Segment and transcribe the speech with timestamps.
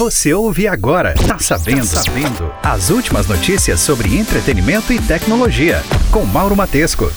[0.00, 1.12] Você ouve agora.
[1.12, 1.84] Tá sabendo?
[1.84, 2.50] Sabendo.
[2.62, 5.82] As últimas notícias sobre entretenimento e tecnologia.
[6.10, 7.12] Com Mauro Matesco.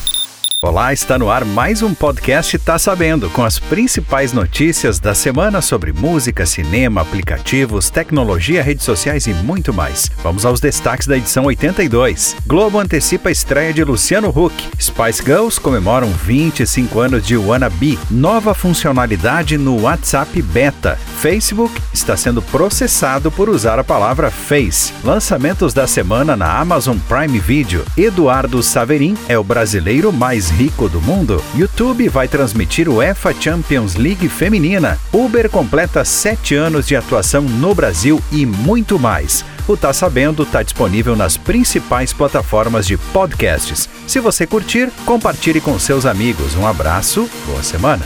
[0.64, 5.62] Olá, está no ar mais um podcast Tá Sabendo, com as principais notícias da semana
[5.62, 10.10] sobre música, cinema, aplicativos, tecnologia, redes sociais e muito mais.
[10.24, 12.38] Vamos aos destaques da edição 82.
[12.48, 14.56] Globo antecipa a estreia de Luciano Huck.
[14.80, 18.00] Spice Girls comemoram 25 anos de Wannabe.
[18.10, 20.98] Nova funcionalidade no WhatsApp Beta.
[21.18, 24.94] Facebook está sendo processado por usar a palavra Face.
[25.04, 27.84] Lançamentos da semana na Amazon Prime Video.
[27.98, 31.44] Eduardo Saverin é o brasileiro mais rico do mundo.
[31.56, 35.00] YouTube vai transmitir o UEFA Champions League feminina.
[35.12, 39.44] Uber completa sete anos de atuação no Brasil e muito mais.
[39.68, 43.90] O Tá Sabendo está disponível nas principais plataformas de podcasts.
[44.08, 46.56] Se você curtir, compartilhe com seus amigos.
[46.56, 48.06] Um abraço, boa semana.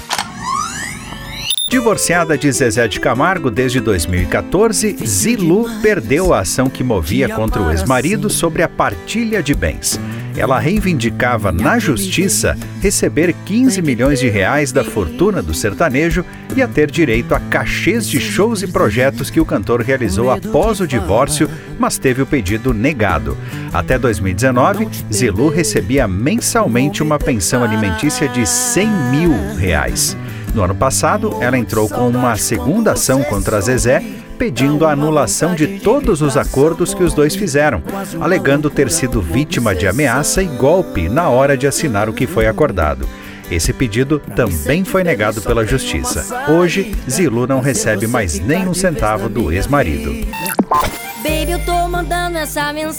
[1.67, 7.69] Divorciada de Zezé de Camargo desde 2014, Zilu perdeu a ação que movia contra o
[7.69, 9.99] ex-marido sobre a partilha de bens.
[10.37, 16.23] Ela reivindicava na justiça receber 15 milhões de reais da fortuna do sertanejo
[16.55, 20.79] e a ter direito a cachês de shows e projetos que o cantor realizou após
[20.79, 23.35] o divórcio, mas teve o pedido negado.
[23.73, 30.15] Até 2019, Zilu recebia mensalmente uma pensão alimentícia de 100 mil reais.
[30.53, 34.03] No ano passado, ela entrou com uma segunda ação contra Zezé,
[34.37, 37.81] pedindo a anulação de todos os acordos que os dois fizeram,
[38.21, 42.47] alegando ter sido vítima de ameaça e golpe na hora de assinar o que foi
[42.47, 43.07] acordado.
[43.49, 46.45] Esse pedido também foi negado pela justiça.
[46.51, 50.27] Hoje, Zilu não recebe mais nem um centavo do ex-marido.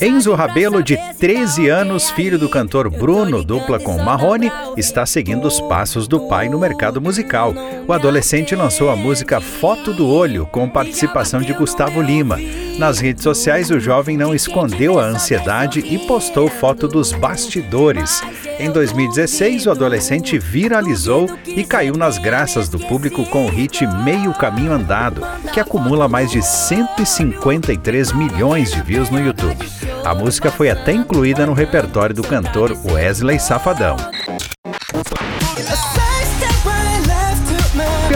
[0.02, 5.60] Enzo Rabelo, de 13 anos, filho do cantor Bruno, dupla com Marrone, está seguindo os
[5.62, 7.54] passos do pai no mercado musical.
[7.86, 12.36] O adolescente lançou a música Foto do Olho, com participação de Gustavo Lima.
[12.78, 18.22] Nas redes sociais, o jovem não escondeu a ansiedade e postou foto dos bastidores.
[18.56, 24.32] Em 2016, o adolescente viralizou e caiu nas graças do público com o hit Meio
[24.32, 29.68] Caminho Andado, que acumula mais de 153 milhões de views no YouTube.
[30.04, 33.96] A música foi até incluída no repertório do cantor Wesley Safadão.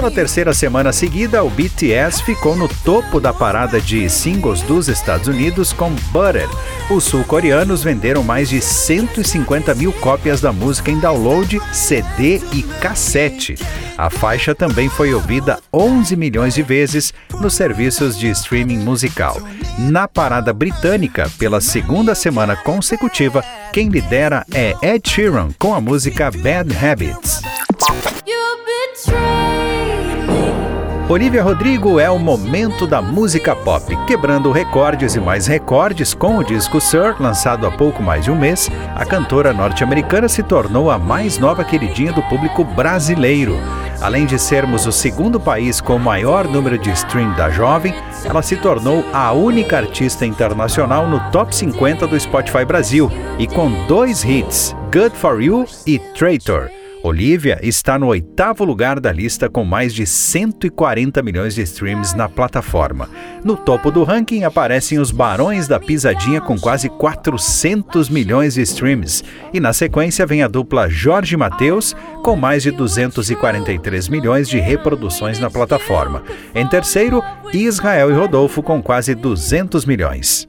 [0.02, 5.28] Pela terceira semana seguida, o BTS ficou no topo da parada de singles dos Estados
[5.28, 6.48] Unidos com Butter.
[6.90, 13.54] Os sul-coreanos venderam mais de 150 mil cópias da música em download, CD e cassete.
[13.96, 19.40] A faixa também foi ouvida 11 milhões de vezes nos serviços de streaming musical.
[19.78, 26.28] Na parada britânica, pela segunda semana consecutiva, quem lidera é Ed Sheeran com a música
[26.28, 27.40] Bad Habits.
[31.12, 36.42] Olivia Rodrigo é o momento da música pop, quebrando recordes e mais recordes com o
[36.42, 38.70] disco Sir, lançado há pouco mais de um mês.
[38.94, 43.58] A cantora norte-americana se tornou a mais nova queridinha do público brasileiro.
[44.00, 48.40] Além de sermos o segundo país com o maior número de stream da jovem, ela
[48.40, 54.24] se tornou a única artista internacional no top 50 do Spotify Brasil e com dois
[54.24, 56.70] hits, Good for You e Traitor.
[57.02, 62.28] Olivia está no oitavo lugar da lista com mais de 140 milhões de streams na
[62.28, 63.10] plataforma.
[63.44, 69.24] No topo do ranking aparecem os Barões da Pisadinha com quase 400 milhões de streams.
[69.52, 75.40] E na sequência vem a dupla Jorge Mateus com mais de 243 milhões de reproduções
[75.40, 76.22] na plataforma.
[76.54, 77.20] Em terceiro,
[77.52, 80.46] Israel e Rodolfo com quase 200 milhões.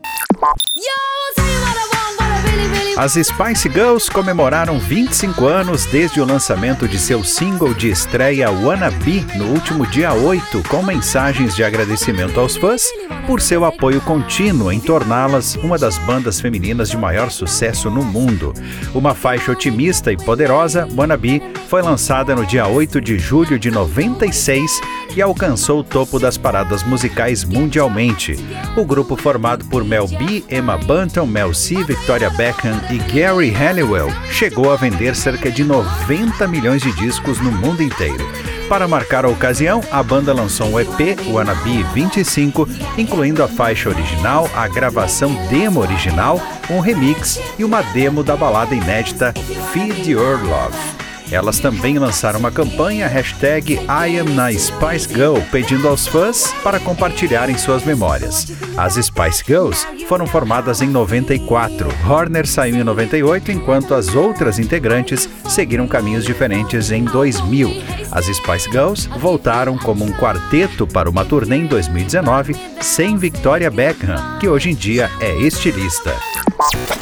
[2.95, 8.91] As Spice Girls comemoraram 25 anos desde o lançamento de seu single de estreia Wanna
[8.91, 12.83] Be no último dia 8, com mensagens de agradecimento aos fãs
[13.25, 18.53] por seu apoio contínuo em torná-las uma das bandas femininas de maior sucesso no mundo.
[18.93, 23.71] Uma faixa otimista e poderosa, Wanna Be foi lançada no dia 8 de julho de
[23.71, 24.81] 96
[25.15, 28.35] e alcançou o topo das paradas musicais mundialmente.
[28.75, 34.09] O grupo formado por Mel B, Emma Bunton, Mel C, Victoria Beckham e Gary Halliwell
[34.31, 38.52] chegou a vender cerca de 90 milhões de discos no mundo inteiro.
[38.69, 42.67] Para marcar a ocasião, a banda lançou um EP, Wannabe 25,
[42.97, 46.39] incluindo a faixa original, a gravação demo original,
[46.69, 49.33] um remix e uma demo da balada inédita
[49.71, 51.02] Feed Your Love.
[51.33, 56.79] Elas também lançaram uma campanha hashtag I am na Spice Girl, pedindo aos fãs para
[56.79, 58.53] compartilharem suas memórias.
[58.77, 65.27] As Spice Girls foram formadas em 94, Horner saiu em 98, enquanto as outras integrantes
[65.49, 67.81] seguiram caminhos diferentes em 2000.
[68.11, 74.37] As Spice Girls voltaram como um quarteto para uma turnê em 2019, sem Victoria Beckham,
[74.39, 76.13] que hoje em dia é estilista.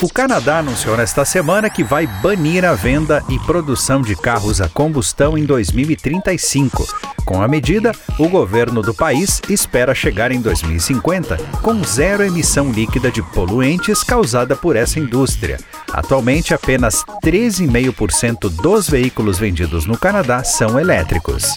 [0.02, 4.70] O Canadá anunciou nesta semana que vai banir a venda e produção de carros a
[4.70, 6.86] combustão em 2035.
[7.26, 13.12] Com a medida, o governo do país espera chegar em 2050 com zero emissão líquida
[13.12, 15.60] de poluentes causada por essa indústria.
[15.92, 21.56] Atualmente, apenas 13,5% dos veículos vendidos no Canadá são elétricos.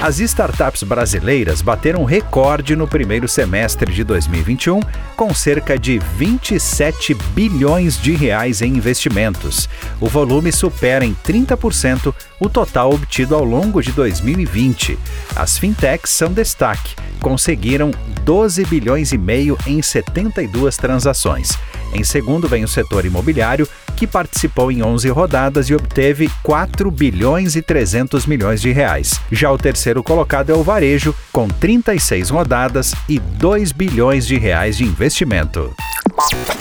[0.00, 4.78] As startups brasileiras bateram recorde no primeiro semestre de 2021,
[5.16, 9.68] com cerca de 27 bilhões de reais em investimentos.
[10.00, 14.96] O volume supera em 30% o total obtido ao longo de 2020.
[15.34, 17.90] As fintechs são destaque, conseguiram
[18.22, 21.58] 12 bilhões e meio em 72 transações.
[21.92, 23.68] Em segundo vem o setor imobiliário,
[23.98, 29.20] que participou em 11 rodadas e obteve 4 bilhões e 300 milhões de reais.
[29.32, 34.76] Já o terceiro colocado é o varejo, com 36 rodadas e 2 bilhões de reais
[34.76, 35.74] de investimento.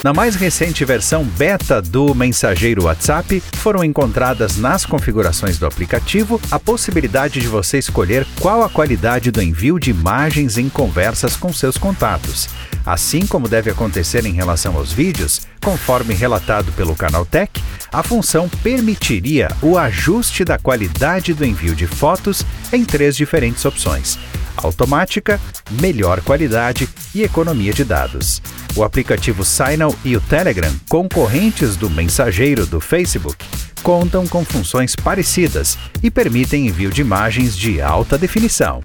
[0.03, 6.59] Na mais recente versão beta do mensageiro WhatsApp, foram encontradas nas configurações do aplicativo a
[6.59, 11.77] possibilidade de você escolher qual a qualidade do envio de imagens em conversas com seus
[11.77, 12.47] contatos.
[12.85, 17.61] Assim como deve acontecer em relação aos vídeos, conforme relatado pelo canal Tech,
[17.91, 24.17] a função permitiria o ajuste da qualidade do envio de fotos em três diferentes opções:
[24.57, 25.39] automática,
[25.81, 28.41] melhor qualidade e economia de dados.
[28.75, 33.43] O aplicativo Signal e o Telegram, concorrentes do mensageiro do Facebook,
[33.81, 38.81] contam com funções parecidas e permitem envio de imagens de alta definição.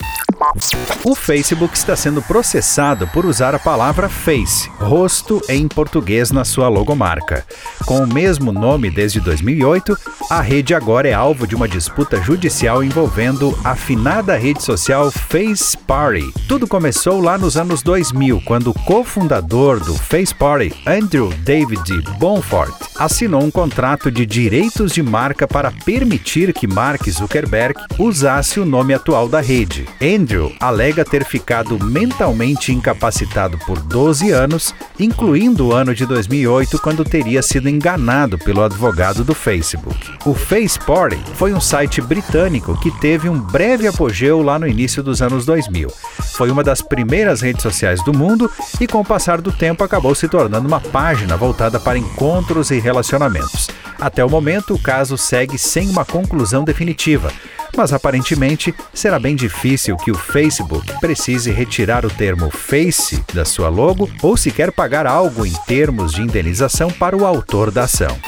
[1.05, 6.69] O Facebook está sendo processado por usar a palavra face, rosto em português na sua
[6.69, 7.45] logomarca.
[7.87, 9.97] Com o mesmo nome desde 2008,
[10.31, 15.77] a rede agora é alvo de uma disputa judicial envolvendo a finada rede social Face
[15.77, 16.33] Party.
[16.47, 22.75] Tudo começou lá nos anos 2000, quando o cofundador do Face Party, Andrew David Bonfort,
[22.97, 28.93] assinou um contrato de direitos de marca para permitir que Mark Zuckerberg usasse o nome
[28.93, 29.87] atual da rede.
[30.01, 37.05] Andrew alega ter ficado mentalmente incapacitado por 12 anos, incluindo o ano de 2008, quando
[37.05, 39.97] teria sido enganado pelo advogado do Facebook.
[40.25, 45.03] O Face Party foi um site britânico que teve um breve apogeu lá no início
[45.03, 45.89] dos anos 2000.
[46.37, 48.51] Foi uma das primeiras redes sociais do mundo
[48.81, 52.79] e, com o passar do tempo, acabou se tornando uma página voltada para encontros e
[52.79, 53.69] relacionamentos.
[54.03, 57.33] Até o momento, o caso segue sem uma conclusão definitiva,
[57.77, 63.69] mas aparentemente será bem difícil que o Facebook precise retirar o termo Face da sua
[63.69, 68.19] logo ou sequer pagar algo em termos de indenização para o autor da ação.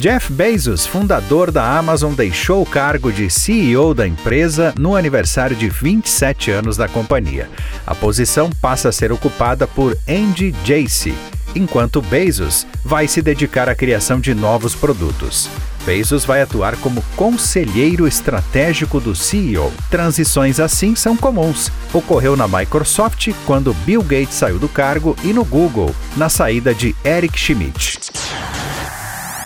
[0.00, 5.68] Jeff Bezos, fundador da Amazon, deixou o cargo de CEO da empresa no aniversário de
[5.68, 7.48] 27 anos da companhia.
[7.86, 11.14] A posição passa a ser ocupada por Andy Jassy,
[11.56, 15.48] enquanto Bezos vai se dedicar à criação de novos produtos.
[15.84, 19.72] Bezos vai atuar como conselheiro estratégico do CEO.
[19.90, 21.70] Transições assim são comuns.
[21.92, 26.94] Ocorreu na Microsoft quando Bill Gates saiu do cargo e no Google, na saída de
[27.04, 28.00] Eric Schmidt.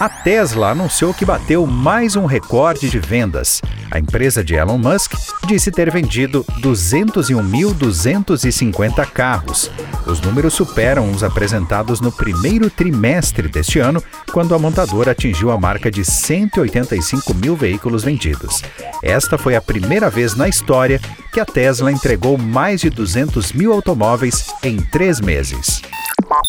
[0.00, 3.60] A Tesla anunciou que bateu mais um recorde de vendas.
[3.90, 5.14] A empresa de Elon Musk
[5.46, 9.70] disse ter vendido 201.250 carros.
[10.06, 14.00] Os números superam os apresentados no primeiro trimestre deste ano,
[14.32, 18.62] quando a montadora atingiu a marca de 185 mil veículos vendidos.
[19.02, 21.00] Esta foi a primeira vez na história
[21.32, 25.82] que a Tesla entregou mais de 200 mil automóveis em três meses.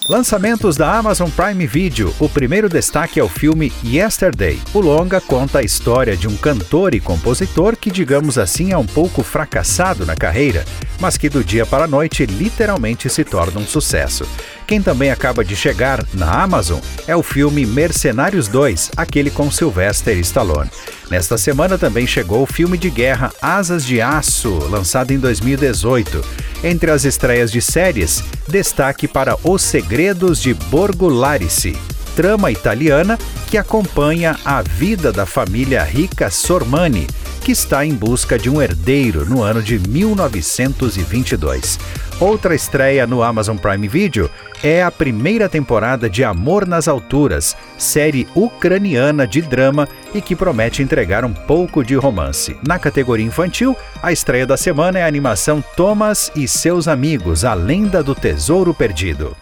[0.09, 2.13] Lançamentos da Amazon Prime Video.
[2.19, 4.59] O primeiro destaque é o filme Yesterday.
[4.73, 7.30] O longa conta a história de um cantor e compositor
[7.79, 10.65] que, digamos assim, é um pouco fracassado na carreira,
[10.99, 14.25] mas que do dia para a noite literalmente se torna um sucesso.
[14.67, 20.17] Quem também acaba de chegar na Amazon é o filme Mercenários 2, aquele com Sylvester
[20.19, 20.69] Stallone.
[21.09, 26.23] Nesta semana também chegou o filme de guerra Asas de Aço, lançado em 2018.
[26.63, 31.75] Entre as estreias de séries, destaque para Os Segredos de Borgo Larice,
[32.15, 33.17] trama italiana
[33.49, 37.07] que acompanha a vida da família rica Sormani,
[37.41, 41.79] que está em busca de um herdeiro no ano de 1922.
[42.19, 44.29] Outra estreia no Amazon Prime Video
[44.63, 50.83] é a primeira temporada de Amor nas Alturas, série ucraniana de drama e que promete
[50.83, 52.55] entregar um pouco de romance.
[52.65, 57.55] Na categoria infantil, a estreia da semana é a animação Thomas e seus amigos, a
[57.55, 59.35] lenda do tesouro perdido.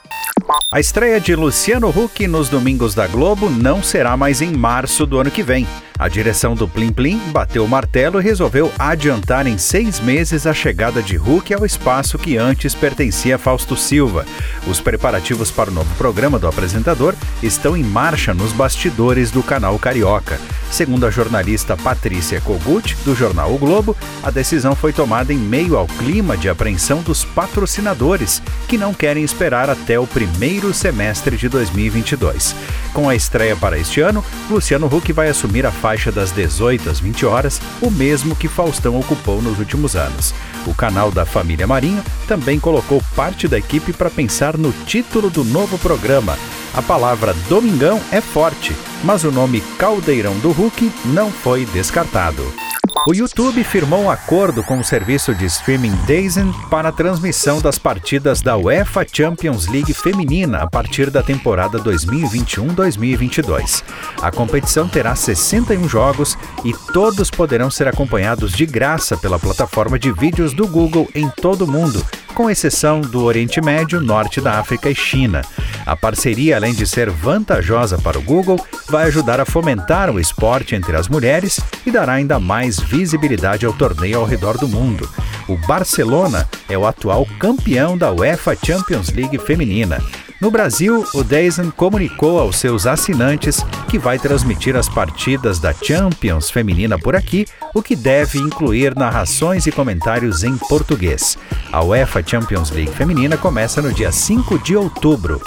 [0.71, 5.19] A estreia de Luciano Huck nos domingos da Globo não será mais em março do
[5.19, 5.67] ano que vem.
[5.99, 10.53] A direção do Plim Plim bateu o martelo e resolveu adiantar em seis meses a
[10.53, 14.25] chegada de Huck ao espaço que antes pertencia a Fausto Silva.
[14.65, 19.77] Os preparativos para o novo programa do apresentador estão em marcha nos bastidores do canal
[19.77, 20.39] Carioca.
[20.71, 25.75] Segundo a jornalista Patrícia Kogut, do jornal O Globo, a decisão foi tomada em meio
[25.75, 31.49] ao clima de apreensão dos patrocinadores, que não querem esperar até o primeiro semestre de
[31.49, 32.55] 2022.
[32.93, 36.99] Com a estreia para este ano, Luciano Huck vai assumir a faixa das 18 às
[36.99, 40.35] 20 horas, o mesmo que Faustão ocupou nos últimos anos.
[40.67, 45.43] O canal da família Marinho também colocou parte da equipe para pensar no título do
[45.43, 46.37] novo programa.
[46.75, 52.68] A palavra Domingão é forte, mas o nome Caldeirão do Hulk não foi descartado.
[53.07, 57.79] O YouTube firmou um acordo com o serviço de streaming DAZN para a transmissão das
[57.79, 63.85] partidas da UEFA Champions League feminina a partir da temporada 2021-2022.
[64.21, 70.11] A competição terá 61 jogos e todos poderão ser acompanhados de graça pela plataforma de
[70.11, 72.05] vídeos do Google em todo o mundo,
[72.39, 75.41] com exceção do Oriente Médio, Norte da África e China.
[75.85, 80.73] A parceria, além de ser vantajosa para o Google, vai ajudar a fomentar o esporte
[80.73, 85.09] entre as mulheres e dará ainda mais visibilidade ao torneio ao redor do mundo.
[85.49, 90.01] O Barcelona é o atual campeão da UEFA Champions League feminina.
[90.41, 96.49] No Brasil, o DAZN comunicou aos seus assinantes que vai transmitir as partidas da Champions
[96.49, 101.37] feminina por aqui, o que deve incluir narrações e comentários em português.
[101.73, 105.41] A UEFA Champions League feminina começa no dia 5 de outubro.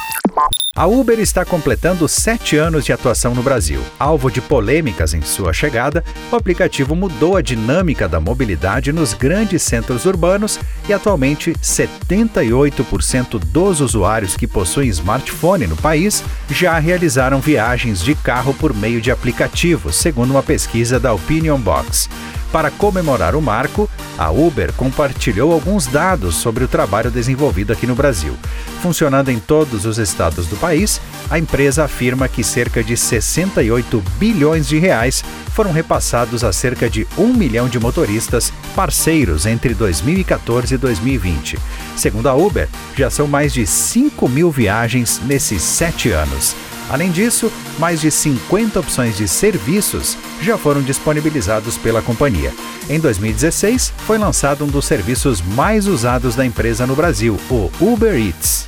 [0.74, 3.82] A Uber está completando sete anos de atuação no Brasil.
[3.98, 9.60] Alvo de polêmicas em sua chegada, o aplicativo mudou a dinâmica da mobilidade nos grandes
[9.62, 18.00] centros urbanos e atualmente 78% dos usuários que possuem smartphone no país já realizaram viagens
[18.00, 22.08] de carro por meio de aplicativos, segundo uma pesquisa da Opinion Box.
[22.50, 27.94] Para comemorar o marco, a Uber compartilhou alguns dados sobre o trabalho desenvolvido aqui no
[27.94, 28.36] Brasil.
[28.80, 31.00] Funcionando em todos os estados do país,
[31.30, 37.06] a empresa afirma que cerca de 68 bilhões de reais foram repassados a cerca de
[37.16, 41.58] um milhão de motoristas parceiros entre 2014 e 2020.
[41.96, 46.54] Segundo a Uber, já são mais de 5 mil viagens nesses sete anos.
[46.92, 52.52] Além disso, mais de 50 opções de serviços já foram disponibilizados pela companhia.
[52.86, 58.14] Em 2016, foi lançado um dos serviços mais usados da empresa no Brasil, o Uber
[58.14, 58.66] Eats.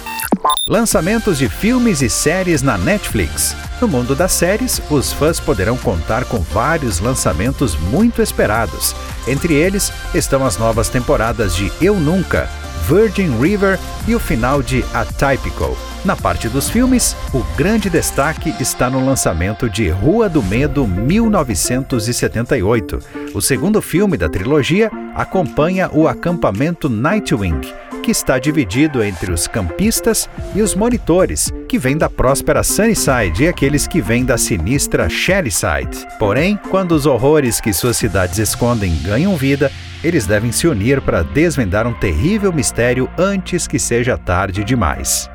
[0.66, 3.54] Lançamentos de filmes e séries na Netflix.
[3.78, 8.96] No mundo das séries, os fãs poderão contar com vários lançamentos muito esperados.
[9.28, 12.48] Entre eles estão as novas temporadas de Eu Nunca,
[12.88, 15.74] Virgin River e o final de Atypical.
[16.04, 22.98] Na parte dos filmes, o grande destaque está no lançamento de Rua do Medo 1978.
[23.32, 27.62] O segundo filme da trilogia acompanha o acampamento Nightwing,
[28.04, 33.48] que está dividido entre os campistas e os monitores, que vêm da próspera Sunnyside e
[33.48, 36.06] aqueles que vêm da sinistra Shellyside.
[36.18, 41.22] Porém, quando os horrores que suas cidades escondem ganham vida, eles devem se unir para
[41.22, 45.30] desvendar um terrível mistério antes que seja tarde demais.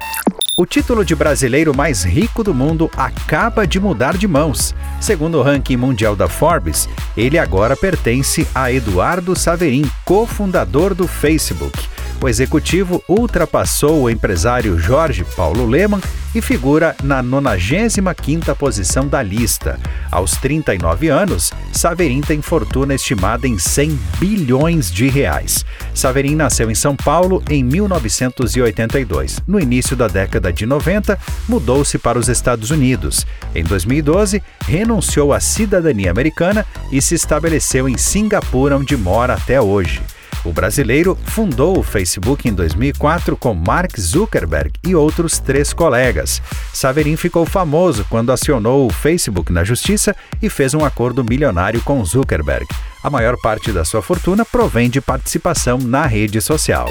[0.55, 4.75] O título de brasileiro mais rico do mundo acaba de mudar de mãos.
[5.01, 11.89] Segundo o ranking mundial da Forbes, ele agora pertence a Eduardo Saverin, cofundador do Facebook
[12.21, 16.01] o executivo ultrapassou o empresário Jorge Paulo Leman
[16.35, 19.79] e figura na 95ª posição da lista.
[20.11, 25.65] Aos 39 anos, Saverin tem fortuna estimada em 100 bilhões de reais.
[25.93, 29.39] Saverin nasceu em São Paulo em 1982.
[29.47, 33.25] No início da década de 90, mudou-se para os Estados Unidos.
[33.55, 40.01] Em 2012, renunciou à cidadania americana e se estabeleceu em Singapura, onde mora até hoje.
[40.46, 46.41] O brasileiro fundou o Facebook em 2004 com Mark Zuckerberg e outros três colegas.
[46.74, 52.03] Saverin ficou famoso quando acionou o Facebook na justiça e fez um acordo milionário com
[52.05, 52.67] Zuckerberg.
[53.01, 56.89] A maior parte da sua fortuna provém de participação na rede social.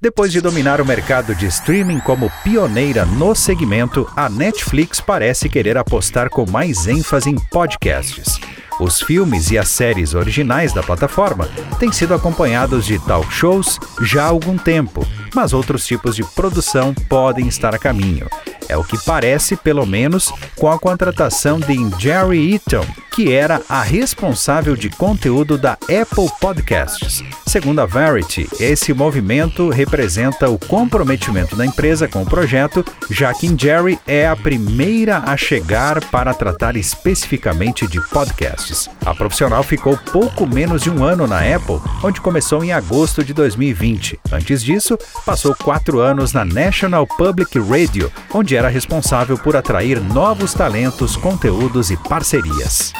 [0.00, 5.76] Depois de dominar o mercado de streaming como pioneira no segmento, a Netflix parece querer
[5.76, 8.40] apostar com mais ênfase em podcasts.
[8.80, 11.48] Os filmes e as séries originais da plataforma
[11.78, 16.94] têm sido acompanhados de talk shows já há algum tempo, mas outros tipos de produção
[17.08, 18.28] podem estar a caminho.
[18.68, 23.82] É o que parece, pelo menos, com a contratação de Jerry Eaton, que era a
[23.82, 27.22] responsável de conteúdo da Apple Podcasts.
[27.46, 33.54] Segundo a Verity, esse movimento representa o comprometimento da empresa com o projeto, já que
[33.56, 38.90] Jerry é a primeira a chegar para tratar especificamente de podcasts.
[39.06, 43.32] A profissional ficou pouco menos de um ano na Apple, onde começou em agosto de
[43.32, 44.18] 2020.
[44.32, 48.10] Antes disso, passou quatro anos na National Public Radio,
[48.56, 52.92] era responsável por atrair novos talentos, conteúdos e parcerias.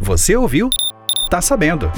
[0.00, 0.70] Você ouviu?
[1.30, 1.90] Tá sabendo.